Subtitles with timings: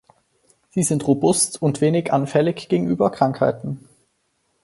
[0.71, 3.87] Sie sind robust und wenig anfällig gegenüber Krankheiten.